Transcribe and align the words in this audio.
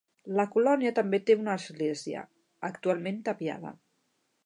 La 0.37 0.45
colònia 0.55 0.91
també 0.99 1.19
té 1.27 1.35
una 1.43 1.57
església, 1.61 2.25
actualment 2.73 3.25
tapiada. 3.29 3.77